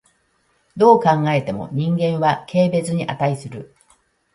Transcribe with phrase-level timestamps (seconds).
[0.77, 3.75] どう考えても人間は軽蔑に価する。